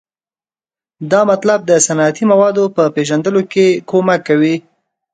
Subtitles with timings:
[1.11, 4.55] دا مطالب د صنعتي موادو په پیژندلو کې کومک کوي.